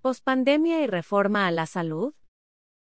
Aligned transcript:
Pospandemia 0.00 0.80
y 0.82 0.86
reforma 0.86 1.46
a 1.46 1.50
la 1.50 1.66
salud. 1.66 2.14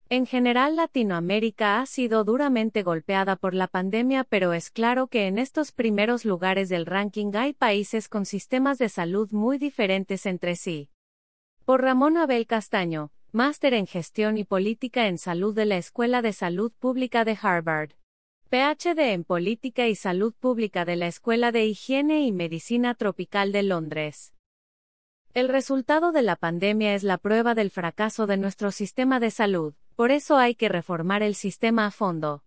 En 0.09 0.27
general 0.27 0.75
Latinoamérica 0.75 1.81
ha 1.81 1.87
sido 1.87 2.23
duramente 2.23 2.83
golpeada 2.83 3.35
por 3.35 3.55
la 3.55 3.65
pandemia, 3.65 4.23
pero 4.23 4.53
es 4.53 4.69
claro 4.69 5.07
que 5.07 5.25
en 5.25 5.39
estos 5.39 5.71
primeros 5.71 6.23
lugares 6.23 6.69
del 6.69 6.85
ranking 6.85 7.31
hay 7.33 7.53
países 7.53 8.09
con 8.09 8.27
sistemas 8.27 8.77
de 8.77 8.89
salud 8.89 9.31
muy 9.31 9.57
diferentes 9.57 10.27
entre 10.27 10.55
sí. 10.55 10.91
Por 11.65 11.81
Ramón 11.81 12.15
Abel 12.15 12.45
Castaño, 12.45 13.11
máster 13.31 13.73
en 13.73 13.87
Gestión 13.87 14.37
y 14.37 14.43
Política 14.43 15.07
en 15.07 15.17
Salud 15.17 15.55
de 15.55 15.65
la 15.65 15.77
Escuela 15.77 16.21
de 16.21 16.33
Salud 16.33 16.71
Pública 16.77 17.25
de 17.25 17.35
Harvard. 17.41 17.93
PhD 18.51 19.13
en 19.13 19.23
Política 19.23 19.87
y 19.87 19.95
Salud 19.95 20.35
Pública 20.39 20.85
de 20.85 20.95
la 20.95 21.07
Escuela 21.07 21.51
de 21.51 21.65
Higiene 21.65 22.21
y 22.21 22.31
Medicina 22.31 22.93
Tropical 22.93 23.51
de 23.51 23.63
Londres. 23.63 24.35
El 25.39 25.47
resultado 25.47 26.11
de 26.11 26.21
la 26.21 26.35
pandemia 26.35 26.95
es 26.95 27.03
la 27.03 27.17
prueba 27.17 27.55
del 27.55 27.71
fracaso 27.71 28.27
de 28.27 28.35
nuestro 28.35 28.71
sistema 28.71 29.21
de 29.21 29.31
salud, 29.31 29.73
por 29.95 30.11
eso 30.11 30.35
hay 30.35 30.53
que 30.53 30.67
reformar 30.67 31.23
el 31.23 31.33
sistema 31.33 31.85
a 31.85 31.91
fondo. 31.91 32.43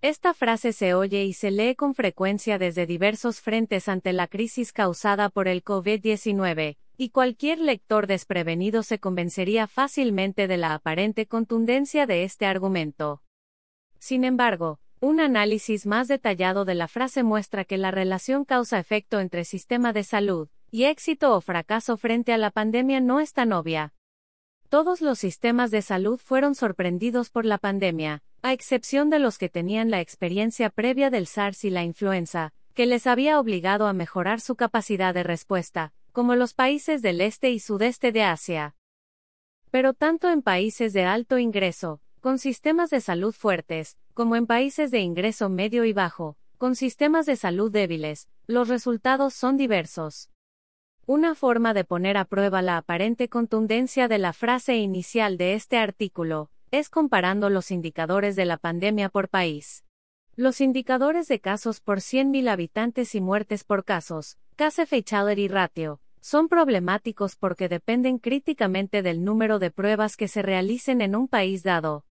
Esta 0.00 0.32
frase 0.32 0.72
se 0.72 0.94
oye 0.94 1.24
y 1.24 1.32
se 1.32 1.50
lee 1.50 1.74
con 1.74 1.96
frecuencia 1.96 2.56
desde 2.56 2.86
diversos 2.86 3.40
frentes 3.40 3.88
ante 3.88 4.12
la 4.12 4.28
crisis 4.28 4.72
causada 4.72 5.28
por 5.28 5.48
el 5.48 5.64
COVID-19, 5.64 6.76
y 6.96 7.08
cualquier 7.08 7.58
lector 7.58 8.06
desprevenido 8.06 8.84
se 8.84 9.00
convencería 9.00 9.66
fácilmente 9.66 10.46
de 10.46 10.56
la 10.56 10.74
aparente 10.74 11.26
contundencia 11.26 12.06
de 12.06 12.22
este 12.22 12.46
argumento. 12.46 13.24
Sin 13.98 14.22
embargo, 14.22 14.78
un 15.00 15.18
análisis 15.18 15.84
más 15.84 16.06
detallado 16.06 16.64
de 16.64 16.76
la 16.76 16.86
frase 16.86 17.24
muestra 17.24 17.64
que 17.64 17.76
la 17.76 17.90
relación 17.90 18.44
causa-efecto 18.44 19.18
entre 19.18 19.44
sistema 19.44 19.92
de 19.92 20.04
salud, 20.04 20.48
y 20.70 20.84
éxito 20.84 21.34
o 21.34 21.40
fracaso 21.40 21.96
frente 21.96 22.32
a 22.32 22.38
la 22.38 22.50
pandemia 22.50 23.00
no 23.00 23.20
es 23.20 23.32
tan 23.32 23.52
obvia. 23.52 23.92
Todos 24.68 25.00
los 25.00 25.18
sistemas 25.18 25.70
de 25.70 25.82
salud 25.82 26.18
fueron 26.18 26.54
sorprendidos 26.54 27.30
por 27.30 27.44
la 27.44 27.58
pandemia, 27.58 28.22
a 28.42 28.52
excepción 28.52 29.10
de 29.10 29.18
los 29.18 29.38
que 29.38 29.48
tenían 29.48 29.90
la 29.90 30.00
experiencia 30.00 30.70
previa 30.70 31.10
del 31.10 31.26
SARS 31.26 31.64
y 31.64 31.70
la 31.70 31.84
influenza, 31.84 32.52
que 32.74 32.86
les 32.86 33.06
había 33.06 33.40
obligado 33.40 33.86
a 33.86 33.92
mejorar 33.92 34.40
su 34.40 34.56
capacidad 34.56 35.14
de 35.14 35.22
respuesta, 35.22 35.92
como 36.12 36.34
los 36.34 36.52
países 36.52 37.00
del 37.00 37.20
este 37.20 37.50
y 37.50 37.60
sudeste 37.60 38.12
de 38.12 38.22
Asia. 38.22 38.74
Pero 39.70 39.94
tanto 39.94 40.30
en 40.30 40.42
países 40.42 40.92
de 40.92 41.04
alto 41.04 41.38
ingreso, 41.38 42.00
con 42.20 42.38
sistemas 42.38 42.90
de 42.90 43.00
salud 43.00 43.32
fuertes, 43.32 43.96
como 44.14 44.34
en 44.36 44.46
países 44.46 44.90
de 44.90 45.00
ingreso 45.00 45.48
medio 45.48 45.84
y 45.84 45.92
bajo, 45.92 46.36
con 46.58 46.74
sistemas 46.74 47.26
de 47.26 47.36
salud 47.36 47.70
débiles, 47.70 48.28
los 48.46 48.68
resultados 48.68 49.34
son 49.34 49.56
diversos. 49.56 50.30
Una 51.08 51.36
forma 51.36 51.72
de 51.72 51.84
poner 51.84 52.16
a 52.16 52.24
prueba 52.24 52.62
la 52.62 52.78
aparente 52.78 53.28
contundencia 53.28 54.08
de 54.08 54.18
la 54.18 54.32
frase 54.32 54.74
inicial 54.74 55.38
de 55.38 55.54
este 55.54 55.78
artículo, 55.78 56.50
es 56.72 56.90
comparando 56.90 57.48
los 57.48 57.70
indicadores 57.70 58.34
de 58.34 58.44
la 58.44 58.56
pandemia 58.56 59.08
por 59.08 59.28
país. 59.28 59.84
Los 60.34 60.60
indicadores 60.60 61.28
de 61.28 61.38
casos 61.38 61.80
por 61.80 61.98
100.000 61.98 62.48
habitantes 62.48 63.14
y 63.14 63.20
muertes 63.20 63.62
por 63.62 63.84
casos, 63.84 64.36
Case 64.56 64.84
Fatality 64.84 65.46
Ratio, 65.46 66.00
son 66.20 66.48
problemáticos 66.48 67.36
porque 67.36 67.68
dependen 67.68 68.18
críticamente 68.18 69.02
del 69.02 69.22
número 69.22 69.60
de 69.60 69.70
pruebas 69.70 70.16
que 70.16 70.26
se 70.26 70.42
realicen 70.42 71.00
en 71.00 71.14
un 71.14 71.28
país 71.28 71.62
dado. 71.62 72.04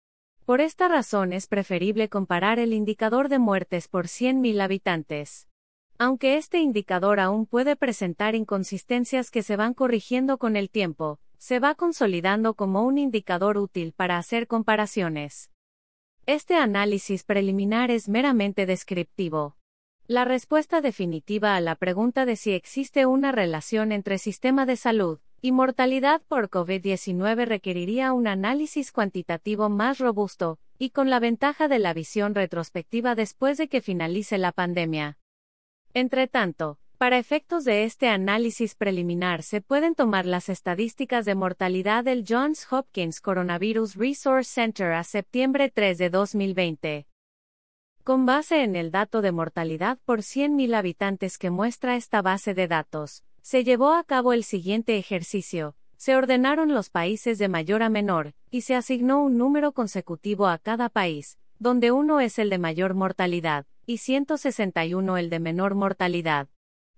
Por 0.45 0.61
esta 0.61 0.87
razón 0.87 1.33
es 1.33 1.47
preferible 1.47 2.07
comparar 2.07 2.59
el 2.59 2.71
indicador 2.71 3.27
de 3.27 3.39
muertes 3.39 3.89
por 3.89 4.05
100.000 4.05 4.61
habitantes. 4.61 5.49
Aunque 5.97 6.35
este 6.35 6.59
indicador 6.59 7.21
aún 7.21 7.45
puede 7.45 7.77
presentar 7.77 8.35
inconsistencias 8.35 9.31
que 9.31 9.43
se 9.43 9.55
van 9.55 9.73
corrigiendo 9.73 10.37
con 10.37 10.57
el 10.57 10.69
tiempo, 10.69 11.19
se 11.37 11.59
va 11.59 11.73
consolidando 11.73 12.53
como 12.53 12.83
un 12.83 12.97
indicador 12.97 13.57
útil 13.57 13.93
para 13.93 14.17
hacer 14.17 14.45
comparaciones. 14.47 15.51
Este 16.25 16.55
análisis 16.55 17.23
preliminar 17.23 17.91
es 17.91 18.09
meramente 18.09 18.65
descriptivo. 18.65 19.55
La 20.05 20.25
respuesta 20.25 20.81
definitiva 20.81 21.55
a 21.55 21.61
la 21.61 21.75
pregunta 21.75 22.25
de 22.25 22.35
si 22.35 22.51
existe 22.51 23.05
una 23.05 23.31
relación 23.31 23.91
entre 23.91 24.17
sistema 24.17 24.65
de 24.65 24.75
salud 24.75 25.19
y 25.41 25.51
mortalidad 25.51 26.21
por 26.27 26.49
COVID-19 26.49 27.45
requeriría 27.45 28.11
un 28.11 28.27
análisis 28.27 28.91
cuantitativo 28.91 29.69
más 29.69 29.99
robusto, 29.99 30.59
y 30.77 30.89
con 30.89 31.09
la 31.09 31.19
ventaja 31.19 31.67
de 31.67 31.79
la 31.79 31.93
visión 31.93 32.35
retrospectiva 32.35 33.15
después 33.15 33.57
de 33.57 33.69
que 33.69 33.81
finalice 33.81 34.37
la 34.37 34.51
pandemia. 34.51 35.17
Entre 35.97 36.27
tanto, 36.27 36.77
para 36.97 37.17
efectos 37.17 37.63
de 37.63 37.85
este 37.85 38.09
análisis 38.09 38.75
preliminar 38.75 39.43
se 39.43 39.61
pueden 39.61 39.95
tomar 39.95 40.25
las 40.25 40.49
estadísticas 40.49 41.23
de 41.23 41.35
mortalidad 41.35 42.03
del 42.03 42.25
Johns 42.27 42.67
Hopkins 42.69 43.21
Coronavirus 43.21 43.95
Resource 43.95 44.51
Center 44.51 44.91
a 44.91 45.05
septiembre 45.05 45.71
3 45.73 45.97
de 45.97 46.09
2020. 46.09 47.07
Con 48.03 48.25
base 48.25 48.63
en 48.63 48.75
el 48.75 48.91
dato 48.91 49.21
de 49.21 49.31
mortalidad 49.31 49.97
por 50.03 50.19
100.000 50.19 50.75
habitantes 50.75 51.37
que 51.37 51.49
muestra 51.49 51.95
esta 51.95 52.21
base 52.21 52.53
de 52.53 52.67
datos, 52.67 53.23
se 53.41 53.63
llevó 53.63 53.93
a 53.93 54.03
cabo 54.03 54.33
el 54.33 54.43
siguiente 54.43 54.97
ejercicio, 54.97 55.77
se 55.95 56.17
ordenaron 56.17 56.73
los 56.73 56.89
países 56.89 57.37
de 57.37 57.47
mayor 57.47 57.83
a 57.83 57.87
menor, 57.89 58.33
y 58.51 58.61
se 58.61 58.75
asignó 58.75 59.23
un 59.23 59.37
número 59.37 59.71
consecutivo 59.71 60.47
a 60.47 60.57
cada 60.57 60.89
país, 60.89 61.37
donde 61.57 61.93
uno 61.93 62.19
es 62.19 62.37
el 62.37 62.49
de 62.49 62.57
mayor 62.57 62.95
mortalidad 62.95 63.65
y 63.85 63.97
161 63.97 65.17
el 65.17 65.29
de 65.29 65.39
menor 65.39 65.75
mortalidad. 65.75 66.47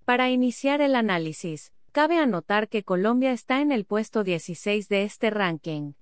Para 0.04 0.30
iniciar 0.30 0.80
el 0.80 0.94
análisis, 0.94 1.72
cabe 1.92 2.18
anotar 2.18 2.68
que 2.68 2.82
Colombia 2.82 3.32
está 3.32 3.60
en 3.60 3.72
el 3.72 3.84
puesto 3.84 4.24
16 4.24 4.88
de 4.88 5.02
este 5.02 5.30
ranking. 5.30 5.92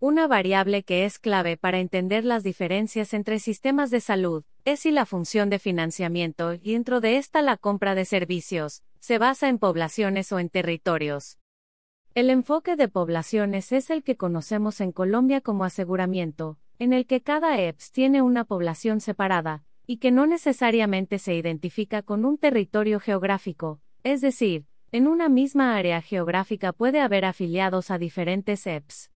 Una 0.00 0.26
variable 0.26 0.82
que 0.82 1.04
es 1.04 1.18
clave 1.18 1.56
para 1.56 1.78
entender 1.78 2.24
las 2.24 2.42
diferencias 2.42 3.14
entre 3.14 3.38
sistemas 3.38 3.90
de 3.90 4.00
salud 4.00 4.44
es 4.64 4.80
si 4.80 4.90
la 4.90 5.06
función 5.06 5.48
de 5.48 5.58
financiamiento, 5.58 6.54
y 6.54 6.72
dentro 6.72 7.00
de 7.00 7.18
esta 7.18 7.40
la 7.40 7.56
compra 7.56 7.94
de 7.94 8.04
servicios, 8.04 8.82
se 8.98 9.18
basa 9.18 9.48
en 9.48 9.58
poblaciones 9.58 10.32
o 10.32 10.38
en 10.38 10.48
territorios. 10.48 11.38
El 12.14 12.30
enfoque 12.30 12.76
de 12.76 12.88
poblaciones 12.88 13.72
es 13.72 13.90
el 13.90 14.02
que 14.02 14.16
conocemos 14.16 14.80
en 14.80 14.92
Colombia 14.92 15.40
como 15.40 15.64
aseguramiento, 15.64 16.58
en 16.78 16.92
el 16.92 17.06
que 17.06 17.22
cada 17.22 17.58
EPS 17.60 17.92
tiene 17.92 18.22
una 18.22 18.44
población 18.44 19.00
separada, 19.00 19.64
y 19.86 19.98
que 19.98 20.10
no 20.10 20.26
necesariamente 20.26 21.18
se 21.18 21.34
identifica 21.34 22.02
con 22.02 22.24
un 22.24 22.38
territorio 22.38 23.00
geográfico, 23.00 23.80
es 24.02 24.20
decir, 24.20 24.66
en 24.92 25.06
una 25.06 25.28
misma 25.28 25.76
área 25.76 26.02
geográfica 26.02 26.72
puede 26.72 27.00
haber 27.00 27.24
afiliados 27.24 27.90
a 27.90 27.98
diferentes 27.98 28.66
EPS. 28.66 29.10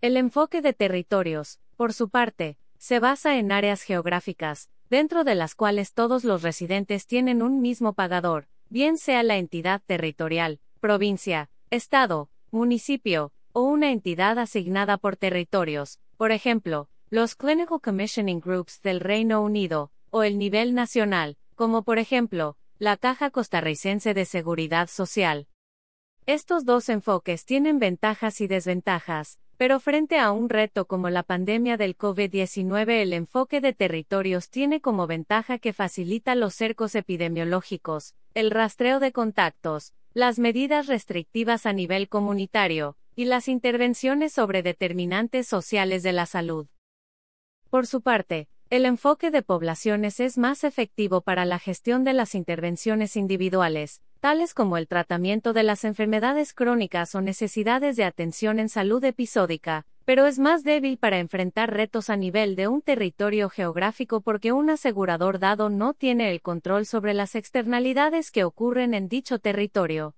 El 0.00 0.16
enfoque 0.16 0.62
de 0.62 0.72
territorios, 0.72 1.60
por 1.76 1.92
su 1.92 2.08
parte, 2.08 2.58
se 2.78 2.98
basa 3.00 3.38
en 3.38 3.52
áreas 3.52 3.82
geográficas, 3.82 4.68
dentro 4.90 5.24
de 5.24 5.34
las 5.34 5.54
cuales 5.54 5.94
todos 5.94 6.24
los 6.24 6.42
residentes 6.42 7.06
tienen 7.06 7.42
un 7.42 7.60
mismo 7.60 7.92
pagador, 7.92 8.48
bien 8.68 8.98
sea 8.98 9.22
la 9.22 9.36
entidad 9.36 9.82
territorial, 9.86 10.60
provincia, 10.80 11.50
estado, 11.70 12.30
municipio, 12.50 13.32
o 13.52 13.62
una 13.62 13.90
entidad 13.90 14.38
asignada 14.38 14.98
por 14.98 15.16
territorios, 15.16 16.00
por 16.16 16.30
ejemplo, 16.30 16.88
los 17.08 17.36
Clinical 17.36 17.80
Commissioning 17.80 18.40
Groups 18.40 18.82
del 18.82 18.98
Reino 18.98 19.40
Unido, 19.40 19.92
o 20.10 20.24
el 20.24 20.38
nivel 20.38 20.74
nacional, 20.74 21.36
como 21.54 21.82
por 21.82 22.00
ejemplo, 22.00 22.56
la 22.80 22.96
Caja 22.96 23.30
Costarricense 23.30 24.12
de 24.12 24.24
Seguridad 24.24 24.88
Social. 24.88 25.46
Estos 26.26 26.64
dos 26.64 26.88
enfoques 26.88 27.44
tienen 27.44 27.78
ventajas 27.78 28.40
y 28.40 28.48
desventajas, 28.48 29.38
pero 29.56 29.78
frente 29.78 30.18
a 30.18 30.32
un 30.32 30.48
reto 30.48 30.86
como 30.86 31.08
la 31.08 31.22
pandemia 31.22 31.76
del 31.76 31.96
COVID-19 31.96 33.02
el 33.02 33.12
enfoque 33.12 33.60
de 33.60 33.72
territorios 33.72 34.50
tiene 34.50 34.80
como 34.80 35.06
ventaja 35.06 35.58
que 35.58 35.72
facilita 35.72 36.34
los 36.34 36.54
cercos 36.54 36.96
epidemiológicos, 36.96 38.16
el 38.34 38.50
rastreo 38.50 38.98
de 38.98 39.12
contactos, 39.12 39.94
las 40.12 40.40
medidas 40.40 40.88
restrictivas 40.88 41.66
a 41.66 41.72
nivel 41.72 42.08
comunitario, 42.08 42.96
y 43.14 43.26
las 43.26 43.46
intervenciones 43.46 44.32
sobre 44.32 44.64
determinantes 44.64 45.46
sociales 45.46 46.02
de 46.02 46.12
la 46.12 46.26
salud. 46.26 46.66
Por 47.70 47.86
su 47.86 48.00
parte, 48.00 48.48
el 48.70 48.86
enfoque 48.86 49.30
de 49.30 49.42
poblaciones 49.42 50.20
es 50.20 50.38
más 50.38 50.64
efectivo 50.64 51.20
para 51.20 51.44
la 51.44 51.58
gestión 51.58 52.04
de 52.04 52.12
las 52.12 52.34
intervenciones 52.34 53.16
individuales, 53.16 54.02
tales 54.20 54.54
como 54.54 54.76
el 54.76 54.86
tratamiento 54.86 55.52
de 55.52 55.62
las 55.62 55.84
enfermedades 55.84 56.54
crónicas 56.54 57.14
o 57.14 57.20
necesidades 57.20 57.96
de 57.96 58.04
atención 58.04 58.60
en 58.60 58.68
salud 58.68 59.02
episódica, 59.04 59.84
pero 60.04 60.26
es 60.26 60.38
más 60.38 60.62
débil 60.62 60.98
para 60.98 61.18
enfrentar 61.18 61.74
retos 61.74 62.08
a 62.08 62.16
nivel 62.16 62.54
de 62.54 62.68
un 62.68 62.82
territorio 62.82 63.50
geográfico 63.50 64.20
porque 64.20 64.52
un 64.52 64.70
asegurador 64.70 65.40
dado 65.40 65.68
no 65.68 65.92
tiene 65.92 66.30
el 66.30 66.42
control 66.42 66.86
sobre 66.86 67.14
las 67.14 67.34
externalidades 67.34 68.30
que 68.30 68.44
ocurren 68.44 68.94
en 68.94 69.08
dicho 69.08 69.40
territorio. 69.40 70.14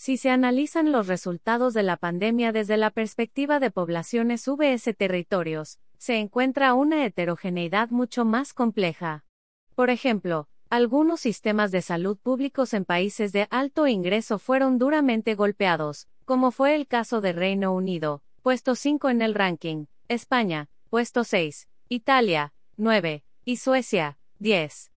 Si 0.00 0.16
se 0.16 0.30
analizan 0.30 0.92
los 0.92 1.08
resultados 1.08 1.74
de 1.74 1.82
la 1.82 1.98
pandemia 1.98 2.52
desde 2.52 2.78
la 2.78 2.88
perspectiva 2.88 3.60
de 3.60 3.70
poblaciones 3.70 4.48
VS 4.48 4.94
territorios, 4.96 5.78
se 5.98 6.16
encuentra 6.16 6.72
una 6.72 7.04
heterogeneidad 7.04 7.90
mucho 7.90 8.24
más 8.24 8.54
compleja. 8.54 9.26
Por 9.74 9.90
ejemplo, 9.90 10.48
algunos 10.70 11.20
sistemas 11.20 11.70
de 11.70 11.82
salud 11.82 12.16
públicos 12.16 12.72
en 12.72 12.86
países 12.86 13.32
de 13.32 13.46
alto 13.50 13.86
ingreso 13.86 14.38
fueron 14.38 14.78
duramente 14.78 15.34
golpeados, 15.34 16.08
como 16.24 16.50
fue 16.50 16.76
el 16.76 16.86
caso 16.86 17.20
de 17.20 17.34
Reino 17.34 17.74
Unido, 17.74 18.22
puesto 18.40 18.76
5 18.76 19.10
en 19.10 19.20
el 19.20 19.34
ranking, 19.34 19.84
España, 20.08 20.70
puesto 20.88 21.24
6, 21.24 21.68
Italia, 21.90 22.54
9, 22.78 23.22
y 23.44 23.58
Suecia, 23.58 24.16
10. 24.38 24.92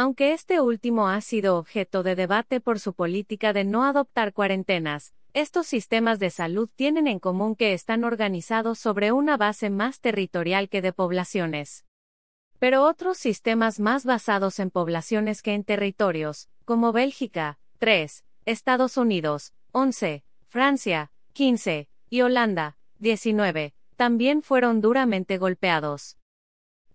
Aunque 0.00 0.32
este 0.32 0.60
último 0.60 1.08
ha 1.08 1.20
sido 1.20 1.58
objeto 1.58 2.04
de 2.04 2.14
debate 2.14 2.60
por 2.60 2.78
su 2.78 2.94
política 2.94 3.52
de 3.52 3.64
no 3.64 3.82
adoptar 3.82 4.32
cuarentenas, 4.32 5.12
estos 5.34 5.66
sistemas 5.66 6.20
de 6.20 6.30
salud 6.30 6.70
tienen 6.72 7.08
en 7.08 7.18
común 7.18 7.56
que 7.56 7.72
están 7.72 8.04
organizados 8.04 8.78
sobre 8.78 9.10
una 9.10 9.36
base 9.36 9.70
más 9.70 10.00
territorial 10.00 10.68
que 10.68 10.82
de 10.82 10.92
poblaciones. 10.92 11.84
Pero 12.60 12.84
otros 12.84 13.18
sistemas 13.18 13.80
más 13.80 14.04
basados 14.04 14.60
en 14.60 14.70
poblaciones 14.70 15.42
que 15.42 15.54
en 15.54 15.64
territorios, 15.64 16.48
como 16.64 16.92
Bélgica, 16.92 17.58
3, 17.78 18.24
Estados 18.44 18.98
Unidos, 18.98 19.52
11, 19.72 20.22
Francia, 20.46 21.10
15, 21.32 21.88
y 22.08 22.20
Holanda, 22.20 22.76
19, 23.00 23.74
también 23.96 24.42
fueron 24.42 24.80
duramente 24.80 25.38
golpeados. 25.38 26.18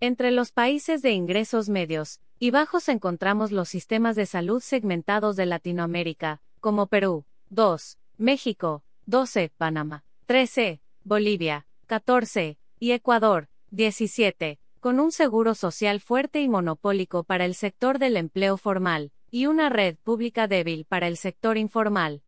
Entre 0.00 0.30
los 0.30 0.52
países 0.52 1.02
de 1.02 1.10
ingresos 1.10 1.68
medios 1.68 2.22
y 2.44 2.50
bajos 2.50 2.90
encontramos 2.90 3.52
los 3.52 3.70
sistemas 3.70 4.16
de 4.16 4.26
salud 4.26 4.60
segmentados 4.60 5.34
de 5.34 5.46
Latinoamérica, 5.46 6.42
como 6.60 6.88
Perú, 6.88 7.24
2, 7.48 7.98
México, 8.18 8.84
12, 9.06 9.50
Panamá, 9.56 10.04
13, 10.26 10.82
Bolivia, 11.04 11.66
14, 11.86 12.58
y 12.78 12.90
Ecuador, 12.90 13.48
17, 13.70 14.58
con 14.80 15.00
un 15.00 15.10
seguro 15.10 15.54
social 15.54 16.00
fuerte 16.00 16.42
y 16.42 16.50
monopólico 16.50 17.24
para 17.24 17.46
el 17.46 17.54
sector 17.54 17.98
del 17.98 18.18
empleo 18.18 18.58
formal, 18.58 19.10
y 19.30 19.46
una 19.46 19.70
red 19.70 19.96
pública 19.96 20.46
débil 20.46 20.84
para 20.84 21.08
el 21.08 21.16
sector 21.16 21.56
informal. 21.56 22.20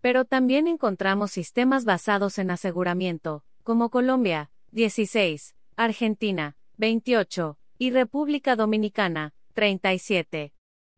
Pero 0.00 0.24
también 0.24 0.66
encontramos 0.66 1.32
sistemas 1.32 1.84
basados 1.84 2.38
en 2.38 2.50
aseguramiento, 2.50 3.44
como 3.62 3.90
Colombia, 3.90 4.50
16, 4.70 5.54
Argentina, 5.76 6.56
28, 6.78 7.57
y 7.78 7.92
República 7.92 8.56
Dominicana, 8.56 9.32
37 9.54 10.52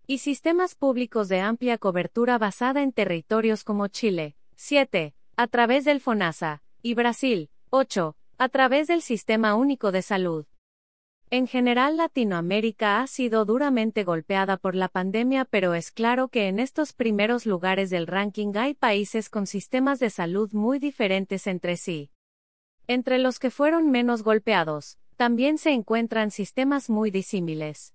y 0.06 0.18
sistemas 0.18 0.74
públicos 0.74 1.28
de 1.28 1.38
amplia 1.38 1.78
cobertura 1.78 2.36
basada 2.36 2.82
en 2.82 2.90
territorios 2.90 3.62
como 3.62 3.86
Chile, 3.86 4.34
7, 4.56 5.14
a 5.36 5.46
través 5.46 5.84
del 5.84 6.00
FONASA, 6.00 6.64
y 6.82 6.94
Brasil, 6.94 7.48
8, 7.70 8.16
a 8.38 8.48
través 8.48 8.88
del 8.88 9.02
Sistema 9.02 9.54
Único 9.54 9.92
de 9.92 10.02
Salud. 10.02 10.46
En 11.30 11.46
general 11.46 11.96
Latinoamérica 11.96 13.00
ha 13.00 13.06
sido 13.06 13.44
duramente 13.44 14.02
golpeada 14.02 14.56
por 14.56 14.74
la 14.74 14.88
pandemia, 14.88 15.44
pero 15.44 15.74
es 15.74 15.92
claro 15.92 16.26
que 16.26 16.48
en 16.48 16.58
estos 16.58 16.92
primeros 16.92 17.46
lugares 17.46 17.88
del 17.88 18.08
ranking 18.08 18.52
hay 18.56 18.74
países 18.74 19.28
con 19.28 19.46
sistemas 19.46 20.00
de 20.00 20.10
salud 20.10 20.50
muy 20.52 20.80
diferentes 20.80 21.46
entre 21.46 21.76
sí. 21.76 22.10
Entre 22.88 23.20
los 23.20 23.38
que 23.38 23.52
fueron 23.52 23.92
menos 23.92 24.24
golpeados, 24.24 24.98
también 25.20 25.58
se 25.58 25.72
encuentran 25.72 26.30
sistemas 26.30 26.88
muy 26.88 27.10
disímiles. 27.10 27.92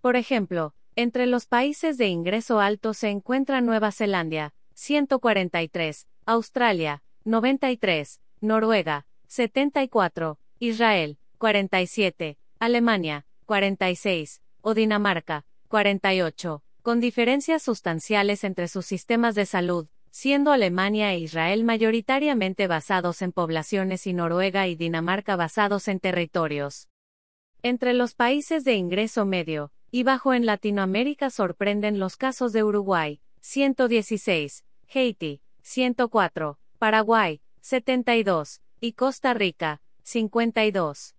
Por 0.00 0.14
ejemplo, 0.14 0.76
entre 0.94 1.26
los 1.26 1.46
países 1.46 1.98
de 1.98 2.06
ingreso 2.06 2.60
alto 2.60 2.94
se 2.94 3.08
encuentra 3.08 3.60
Nueva 3.60 3.90
Zelanda, 3.90 4.54
143, 4.74 6.06
Australia, 6.24 7.02
93, 7.24 8.20
Noruega, 8.40 9.06
74, 9.26 10.38
Israel, 10.60 11.18
47, 11.38 12.38
Alemania, 12.60 13.26
46, 13.46 14.40
o 14.60 14.72
Dinamarca, 14.74 15.46
48, 15.66 16.62
con 16.82 17.00
diferencias 17.00 17.64
sustanciales 17.64 18.44
entre 18.44 18.68
sus 18.68 18.86
sistemas 18.86 19.34
de 19.34 19.46
salud, 19.46 19.88
siendo 20.20 20.50
Alemania 20.50 21.12
e 21.12 21.20
Israel 21.20 21.62
mayoritariamente 21.62 22.66
basados 22.66 23.22
en 23.22 23.30
poblaciones 23.30 24.04
y 24.04 24.14
Noruega 24.14 24.66
y 24.66 24.74
Dinamarca 24.74 25.36
basados 25.36 25.86
en 25.86 26.00
territorios. 26.00 26.88
Entre 27.62 27.94
los 27.94 28.16
países 28.16 28.64
de 28.64 28.74
ingreso 28.74 29.26
medio, 29.26 29.70
y 29.92 30.02
bajo 30.02 30.34
en 30.34 30.44
Latinoamérica 30.44 31.30
sorprenden 31.30 32.00
los 32.00 32.16
casos 32.16 32.52
de 32.52 32.64
Uruguay, 32.64 33.20
116, 33.42 34.64
Haití, 34.92 35.40
104, 35.62 36.58
Paraguay, 36.80 37.40
72, 37.60 38.60
y 38.80 38.94
Costa 38.94 39.34
Rica, 39.34 39.80
52. 40.02 41.14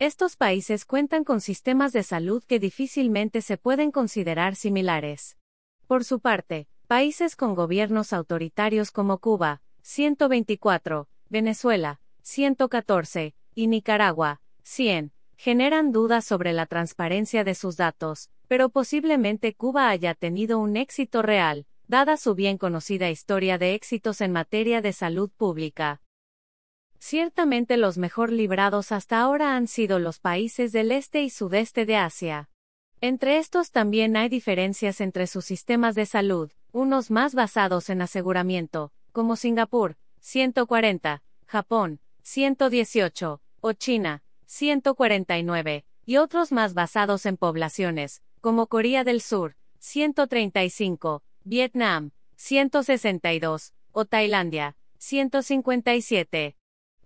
Estos 0.00 0.34
países 0.34 0.84
cuentan 0.86 1.22
con 1.22 1.40
sistemas 1.40 1.92
de 1.92 2.02
salud 2.02 2.42
que 2.42 2.58
difícilmente 2.58 3.42
se 3.42 3.58
pueden 3.58 3.92
considerar 3.92 4.56
similares. 4.56 5.38
Por 5.86 6.04
su 6.04 6.18
parte, 6.18 6.66
países 6.90 7.36
con 7.36 7.54
gobiernos 7.54 8.12
autoritarios 8.12 8.90
como 8.90 9.18
Cuba, 9.18 9.62
124, 9.82 11.06
Venezuela, 11.28 12.00
114, 12.22 13.32
y 13.54 13.68
Nicaragua, 13.68 14.40
100, 14.64 15.12
generan 15.36 15.92
dudas 15.92 16.24
sobre 16.24 16.52
la 16.52 16.66
transparencia 16.66 17.44
de 17.44 17.54
sus 17.54 17.76
datos, 17.76 18.28
pero 18.48 18.70
posiblemente 18.70 19.54
Cuba 19.54 19.88
haya 19.88 20.14
tenido 20.14 20.58
un 20.58 20.76
éxito 20.76 21.22
real, 21.22 21.64
dada 21.86 22.16
su 22.16 22.34
bien 22.34 22.58
conocida 22.58 23.08
historia 23.08 23.56
de 23.56 23.74
éxitos 23.74 24.20
en 24.20 24.32
materia 24.32 24.80
de 24.80 24.92
salud 24.92 25.30
pública. 25.30 26.02
Ciertamente 26.98 27.76
los 27.76 27.98
mejor 27.98 28.32
librados 28.32 28.90
hasta 28.90 29.20
ahora 29.20 29.54
han 29.54 29.68
sido 29.68 30.00
los 30.00 30.18
países 30.18 30.72
del 30.72 30.90
este 30.90 31.22
y 31.22 31.30
sudeste 31.30 31.86
de 31.86 31.94
Asia. 31.94 32.50
Entre 33.00 33.38
estos 33.38 33.70
también 33.70 34.16
hay 34.16 34.28
diferencias 34.28 35.00
entre 35.00 35.28
sus 35.28 35.44
sistemas 35.44 35.94
de 35.94 36.04
salud, 36.04 36.50
unos 36.72 37.10
más 37.10 37.34
basados 37.34 37.90
en 37.90 38.02
aseguramiento, 38.02 38.92
como 39.12 39.36
Singapur, 39.36 39.96
140, 40.20 41.22
Japón, 41.46 42.00
118, 42.22 43.40
o 43.60 43.72
China, 43.72 44.22
149, 44.46 45.84
y 46.06 46.16
otros 46.16 46.52
más 46.52 46.74
basados 46.74 47.26
en 47.26 47.36
poblaciones, 47.36 48.22
como 48.40 48.66
Corea 48.66 49.04
del 49.04 49.20
Sur, 49.20 49.56
135, 49.78 51.22
Vietnam, 51.44 52.10
162, 52.36 53.74
o 53.92 54.04
Tailandia, 54.04 54.76
157. 54.98 56.56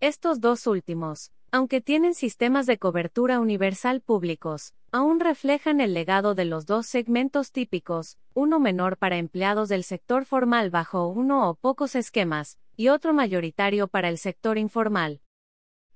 Estos 0.01 0.41
dos 0.41 0.67
últimos, 0.67 1.33
aunque 1.51 1.81
tienen 1.81 2.15
sistemas 2.15 2.67
de 2.67 2.79
cobertura 2.79 3.41
universal 3.41 4.01
públicos, 4.01 4.75
aún 4.95 5.19
reflejan 5.19 5.81
el 5.81 5.93
legado 5.93 6.37
de 6.37 6.45
los 6.45 6.67
dos 6.67 6.87
segmentos 6.87 7.51
típicos, 7.51 8.17
uno 8.33 8.61
menor 8.61 8.97
para 8.97 9.17
empleados 9.17 9.69
del 9.69 9.83
sector 9.83 10.25
formal 10.25 10.71
bajo 10.71 11.09
uno 11.09 11.51
o 11.51 11.57
pocos 11.57 11.97
esquemas, 11.97 12.61
y 12.77 12.91
otro 12.91 13.13
mayoritario 13.13 13.89
para 13.89 14.09
el 14.09 14.19
sector 14.19 14.57
informal. 14.57 15.21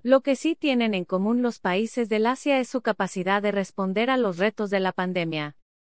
Lo 0.03 0.23
que 0.23 0.35
sí 0.35 0.57
tienen 0.57 0.95
en 0.95 1.05
común 1.05 1.43
los 1.43 1.61
países 1.61 2.09
del 2.09 2.27
Asia 2.27 2.59
es 2.59 2.71
su 2.71 2.81
capacidad 2.81 3.41
de 3.41 3.53
responder 3.53 4.11
a 4.11 4.17
los 4.17 4.37
retos 4.37 4.69
de 4.69 4.81
la 4.81 4.91
pandemia. 4.91 5.55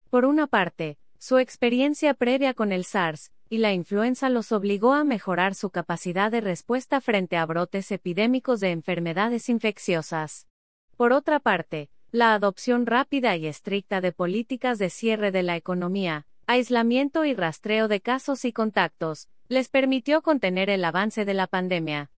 Por 0.10 0.26
una 0.26 0.46
parte, 0.46 0.98
su 1.20 1.38
experiencia 1.38 2.14
previa 2.14 2.54
con 2.54 2.74
el 2.74 2.84
SARS 2.84 3.32
y 3.48 3.60
la 3.60 3.72
influenza 3.72 4.28
los 4.28 4.52
obligó 4.52 4.92
a 4.92 5.06
mejorar 5.06 5.56
su 5.56 5.70
capacidad 5.70 6.32
de 6.32 6.42
respuesta 6.42 7.00
frente 7.00 7.38
a 7.38 7.46
brotes 7.46 7.94
epidémicos 7.94 8.60
de 8.60 8.72
enfermedades 8.72 9.48
infecciosas. 9.48 10.50
Por 10.98 11.14
otra 11.14 11.40
parte, 11.40 11.90
la 12.12 12.34
adopción 12.34 12.88
rápida 12.88 13.36
y 13.38 13.46
estricta 13.46 14.02
de 14.02 14.12
políticas 14.12 14.80
de 14.80 14.90
cierre 14.90 15.32
de 15.32 15.44
la 15.44 15.56
economía, 15.56 16.26
aislamiento 16.48 17.24
y 17.24 17.36
rastreo 17.36 17.88
de 17.88 18.02
casos 18.02 18.46
y 18.46 18.52
contactos, 18.52 19.30
les 19.48 19.70
permitió 19.70 20.24
contener 20.24 20.72
el 20.72 20.84
avance 20.86 21.24
de 21.24 21.36
la 21.36 21.46
pandemia. 21.46 22.10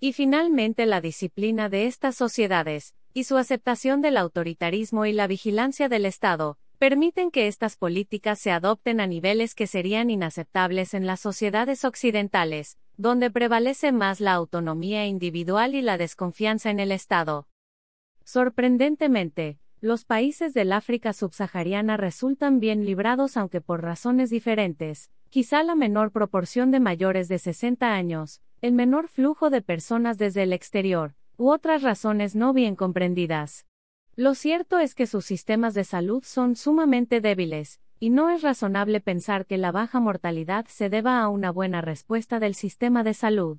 Y 0.00 0.14
finalmente 0.14 0.84
la 0.84 1.00
disciplina 1.00 1.68
de 1.68 1.86
estas 1.86 2.16
sociedades, 2.16 2.96
y 3.14 3.24
su 3.24 3.36
aceptación 3.36 4.02
del 4.02 4.16
autoritarismo 4.16 5.06
y 5.06 5.12
la 5.12 5.28
vigilancia 5.28 5.88
del 5.88 6.06
Estado, 6.06 6.58
permiten 6.78 7.30
que 7.30 7.46
estas 7.46 7.76
políticas 7.76 8.40
se 8.40 8.50
adopten 8.50 9.00
a 9.00 9.06
niveles 9.06 9.54
que 9.54 9.68
serían 9.68 10.10
inaceptables 10.10 10.92
en 10.92 11.06
las 11.06 11.20
sociedades 11.20 11.84
occidentales, 11.84 12.78
donde 12.96 13.30
prevalece 13.30 13.92
más 13.92 14.20
la 14.20 14.32
autonomía 14.32 15.06
individual 15.06 15.76
y 15.76 15.82
la 15.82 15.98
desconfianza 15.98 16.70
en 16.70 16.80
el 16.80 16.90
Estado. 16.90 17.46
Sorprendentemente, 18.26 19.60
los 19.80 20.04
países 20.04 20.52
del 20.52 20.72
África 20.72 21.12
subsahariana 21.12 21.96
resultan 21.96 22.58
bien 22.58 22.84
librados 22.84 23.36
aunque 23.36 23.60
por 23.60 23.82
razones 23.82 24.30
diferentes, 24.30 25.12
quizá 25.30 25.62
la 25.62 25.76
menor 25.76 26.10
proporción 26.10 26.72
de 26.72 26.80
mayores 26.80 27.28
de 27.28 27.38
60 27.38 27.94
años, 27.94 28.42
el 28.62 28.72
menor 28.72 29.06
flujo 29.06 29.48
de 29.48 29.62
personas 29.62 30.18
desde 30.18 30.42
el 30.42 30.52
exterior, 30.52 31.14
u 31.36 31.50
otras 31.50 31.84
razones 31.84 32.34
no 32.34 32.52
bien 32.52 32.74
comprendidas. 32.74 33.64
Lo 34.16 34.34
cierto 34.34 34.80
es 34.80 34.96
que 34.96 35.06
sus 35.06 35.24
sistemas 35.24 35.74
de 35.74 35.84
salud 35.84 36.24
son 36.24 36.56
sumamente 36.56 37.20
débiles, 37.20 37.80
y 38.00 38.10
no 38.10 38.30
es 38.30 38.42
razonable 38.42 39.00
pensar 39.00 39.46
que 39.46 39.56
la 39.56 39.70
baja 39.70 40.00
mortalidad 40.00 40.66
se 40.66 40.90
deba 40.90 41.20
a 41.20 41.28
una 41.28 41.52
buena 41.52 41.80
respuesta 41.80 42.40
del 42.40 42.56
sistema 42.56 43.04
de 43.04 43.14
salud. 43.14 43.58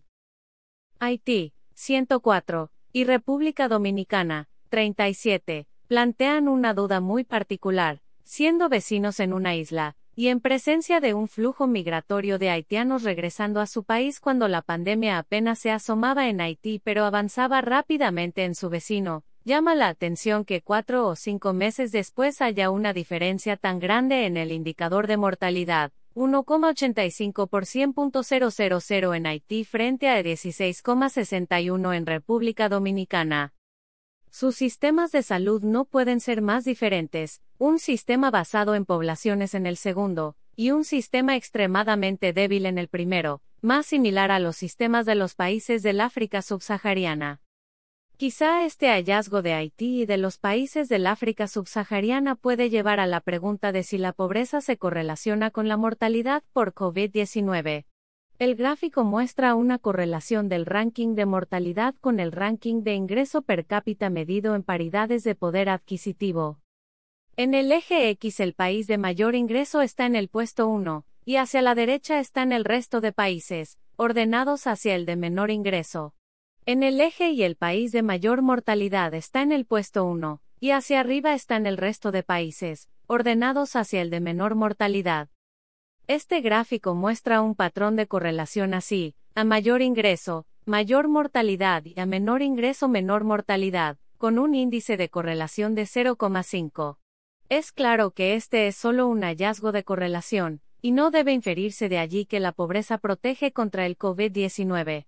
Haití, 0.99 1.53
104, 1.73 2.69
y 2.91 3.05
República 3.05 3.69
Dominicana, 3.69 4.49
37, 4.67 5.67
plantean 5.87 6.47
una 6.47 6.73
duda 6.73 6.99
muy 6.99 7.23
particular, 7.23 8.01
siendo 8.23 8.69
vecinos 8.69 9.19
en 9.19 9.33
una 9.33 9.55
isla, 9.55 9.95
y 10.15 10.29
en 10.29 10.39
presencia 10.39 10.99
de 10.99 11.13
un 11.13 11.27
flujo 11.27 11.67
migratorio 11.67 12.39
de 12.39 12.49
haitianos 12.49 13.03
regresando 13.03 13.61
a 13.61 13.67
su 13.67 13.83
país 13.83 14.19
cuando 14.19 14.47
la 14.47 14.63
pandemia 14.63 15.19
apenas 15.19 15.59
se 15.59 15.71
asomaba 15.71 16.27
en 16.27 16.41
Haití 16.41 16.81
pero 16.83 17.05
avanzaba 17.05 17.61
rápidamente 17.61 18.43
en 18.43 18.55
su 18.55 18.69
vecino, 18.69 19.23
llama 19.45 19.75
la 19.75 19.87
atención 19.87 20.43
que 20.43 20.61
cuatro 20.61 21.07
o 21.07 21.15
cinco 21.15 21.53
meses 21.53 21.91
después 21.91 22.41
haya 22.41 22.69
una 22.69 22.93
diferencia 22.93 23.57
tan 23.57 23.79
grande 23.79 24.25
en 24.25 24.37
el 24.37 24.51
indicador 24.51 25.07
de 25.07 25.17
mortalidad, 25.17 25.91
1,85 26.15 27.47
por 27.47 27.65
100.000 27.65 29.15
en 29.15 29.27
Haití 29.27 29.63
frente 29.65 30.09
a 30.09 30.19
16,61 30.23 31.95
en 31.95 32.05
República 32.07 32.69
Dominicana. 32.69 33.53
Sus 34.29 34.55
sistemas 34.55 35.11
de 35.11 35.23
salud 35.23 35.63
no 35.63 35.85
pueden 35.85 36.19
ser 36.19 36.41
más 36.41 36.65
diferentes, 36.65 37.41
un 37.57 37.79
sistema 37.79 38.29
basado 38.29 38.75
en 38.75 38.85
poblaciones 38.85 39.53
en 39.53 39.65
el 39.65 39.77
segundo, 39.77 40.35
y 40.55 40.71
un 40.71 40.83
sistema 40.83 41.35
extremadamente 41.35 42.33
débil 42.33 42.65
en 42.65 42.77
el 42.77 42.87
primero, 42.87 43.41
más 43.61 43.85
similar 43.85 44.31
a 44.31 44.39
los 44.39 44.55
sistemas 44.55 45.05
de 45.05 45.15
los 45.15 45.35
países 45.35 45.83
del 45.83 46.01
África 46.01 46.41
subsahariana. 46.41 47.41
Quizá 48.17 48.65
este 48.65 48.87
hallazgo 48.87 49.43
de 49.43 49.53
Haití 49.53 50.01
y 50.01 50.05
de 50.07 50.17
los 50.17 50.39
países 50.39 50.89
del 50.89 51.05
África 51.05 51.47
subsahariana 51.47 52.33
puede 52.33 52.71
llevar 52.71 52.99
a 52.99 53.05
la 53.05 53.21
pregunta 53.21 53.71
de 53.71 53.83
si 53.83 53.99
la 53.99 54.11
pobreza 54.11 54.59
se 54.59 54.77
correlaciona 54.77 55.51
con 55.51 55.67
la 55.67 55.77
mortalidad 55.77 56.43
por 56.51 56.73
COVID-19. 56.73 57.85
El 58.39 58.53
gráfico 58.53 59.03
muestra 59.03 59.55
una 59.55 59.79
correlación 59.79 60.47
del 60.47 60.67
ranking 60.67 61.15
de 61.15 61.25
mortalidad 61.25 61.95
con 61.99 62.19
el 62.19 62.31
ranking 62.31 62.83
de 62.83 62.93
ingreso 62.93 63.41
per 63.41 63.65
cápita 63.65 64.11
medido 64.11 64.53
en 64.53 64.61
paridades 64.61 65.23
de 65.23 65.33
poder 65.33 65.69
adquisitivo. 65.69 66.59
En 67.35 67.55
el 67.55 67.71
eje 67.71 68.09
X 68.11 68.39
el 68.39 68.53
país 68.53 68.85
de 68.85 68.99
mayor 68.99 69.33
ingreso 69.33 69.81
está 69.81 70.05
en 70.05 70.15
el 70.15 70.29
puesto 70.29 70.67
1, 70.67 71.03
y 71.25 71.37
hacia 71.37 71.63
la 71.63 71.73
derecha 71.73 72.19
están 72.19 72.51
el 72.51 72.63
resto 72.63 73.01
de 73.01 73.11
países, 73.11 73.79
ordenados 73.95 74.67
hacia 74.67 74.93
el 74.93 75.07
de 75.07 75.15
menor 75.15 75.49
ingreso. 75.49 76.13
En 76.67 76.83
el 76.83 77.01
eje 77.01 77.31
y 77.31 77.41
el 77.41 77.55
país 77.55 77.91
de 77.91 78.03
mayor 78.03 78.43
mortalidad 78.43 79.15
está 79.15 79.41
en 79.41 79.51
el 79.51 79.65
puesto 79.65 80.05
1, 80.05 80.43
y 80.59 80.71
hacia 80.71 80.99
arriba 80.99 81.33
están 81.33 81.65
el 81.65 81.77
resto 81.77 82.11
de 82.11 82.21
países, 82.21 82.87
ordenados 83.07 83.75
hacia 83.75 83.99
el 84.03 84.11
de 84.11 84.19
menor 84.19 84.53
mortalidad. 84.53 85.29
Este 86.07 86.39
gráfico 86.39 86.95
muestra 86.95 87.41
un 87.41 87.53
patrón 87.53 87.97
de 87.97 88.07
correlación 88.07 88.73
así, 88.73 89.13
a 89.35 89.43
mayor 89.43 89.81
ingreso, 89.81 90.45
mayor 90.63 91.09
mortalidad 91.09 91.83
y 91.83 91.99
a 91.99 92.05
menor 92.05 92.41
ingreso 92.41 92.87
menor 92.87 93.25
mortalidad, 93.25 93.97
con 94.17 94.39
un 94.39 94.55
índice 94.55 94.95
de 94.95 95.09
correlación 95.09 95.75
de 95.75 95.83
0,5. 95.83 96.97
Es 97.49 97.73
claro 97.73 98.11
que 98.11 98.35
este 98.35 98.67
es 98.67 98.77
solo 98.77 99.05
un 99.09 99.23
hallazgo 99.23 99.73
de 99.73 99.83
correlación, 99.83 100.61
y 100.81 100.91
no 100.91 101.11
debe 101.11 101.33
inferirse 101.33 101.89
de 101.89 101.97
allí 101.97 102.25
que 102.25 102.39
la 102.39 102.53
pobreza 102.53 102.97
protege 102.99 103.51
contra 103.51 103.85
el 103.85 103.97
COVID-19. 103.97 105.07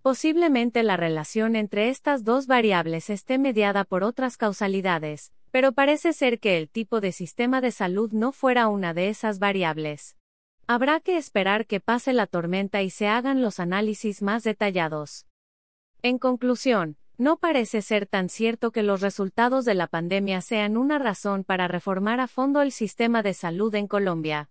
Posiblemente 0.00 0.82
la 0.82 0.96
relación 0.96 1.56
entre 1.56 1.90
estas 1.90 2.24
dos 2.24 2.46
variables 2.46 3.10
esté 3.10 3.36
mediada 3.36 3.84
por 3.84 4.02
otras 4.02 4.38
causalidades, 4.38 5.34
pero 5.54 5.70
parece 5.70 6.12
ser 6.12 6.40
que 6.40 6.58
el 6.58 6.68
tipo 6.68 7.00
de 7.00 7.12
sistema 7.12 7.60
de 7.60 7.70
salud 7.70 8.10
no 8.10 8.32
fuera 8.32 8.66
una 8.66 8.92
de 8.92 9.08
esas 9.08 9.38
variables. 9.38 10.16
Habrá 10.66 10.98
que 10.98 11.16
esperar 11.16 11.66
que 11.66 11.78
pase 11.78 12.12
la 12.12 12.26
tormenta 12.26 12.82
y 12.82 12.90
se 12.90 13.06
hagan 13.06 13.40
los 13.40 13.60
análisis 13.60 14.20
más 14.20 14.42
detallados. 14.42 15.28
En 16.02 16.18
conclusión, 16.18 16.96
no 17.18 17.36
parece 17.36 17.82
ser 17.82 18.06
tan 18.06 18.30
cierto 18.30 18.72
que 18.72 18.82
los 18.82 19.00
resultados 19.00 19.64
de 19.64 19.76
la 19.76 19.86
pandemia 19.86 20.40
sean 20.40 20.76
una 20.76 20.98
razón 20.98 21.44
para 21.44 21.68
reformar 21.68 22.18
a 22.18 22.26
fondo 22.26 22.60
el 22.60 22.72
sistema 22.72 23.22
de 23.22 23.32
salud 23.32 23.72
en 23.76 23.86
Colombia. 23.86 24.50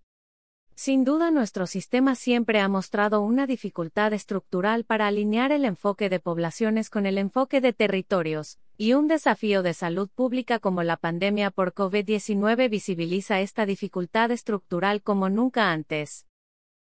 Sin 0.76 1.04
duda 1.04 1.30
nuestro 1.30 1.68
sistema 1.68 2.16
siempre 2.16 2.58
ha 2.58 2.68
mostrado 2.68 3.20
una 3.20 3.46
dificultad 3.46 4.12
estructural 4.12 4.84
para 4.84 5.06
alinear 5.06 5.52
el 5.52 5.64
enfoque 5.64 6.08
de 6.08 6.18
poblaciones 6.18 6.90
con 6.90 7.06
el 7.06 7.16
enfoque 7.16 7.60
de 7.60 7.72
territorios, 7.72 8.58
y 8.76 8.94
un 8.94 9.06
desafío 9.06 9.62
de 9.62 9.72
salud 9.72 10.10
pública 10.12 10.58
como 10.58 10.82
la 10.82 10.96
pandemia 10.96 11.52
por 11.52 11.74
COVID-19 11.74 12.68
visibiliza 12.68 13.40
esta 13.40 13.66
dificultad 13.66 14.32
estructural 14.32 15.00
como 15.00 15.28
nunca 15.28 15.70
antes. 15.70 16.26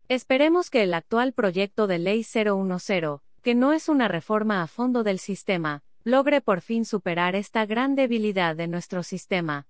Esperemos 0.07 0.69
que 0.69 0.83
el 0.83 0.93
actual 0.93 1.33
proyecto 1.33 1.87
de 1.87 1.97
ley 1.97 2.23
010, 2.23 3.21
que 3.41 3.55
no 3.55 3.73
es 3.73 3.89
una 3.89 4.07
reforma 4.07 4.61
a 4.61 4.67
fondo 4.67 5.03
del 5.03 5.17
sistema, 5.17 5.83
logre 6.03 6.41
por 6.41 6.61
fin 6.61 6.85
superar 6.85 7.35
esta 7.35 7.65
gran 7.65 7.95
debilidad 7.95 8.55
de 8.55 8.67
nuestro 8.67 9.01
sistema. 9.01 9.67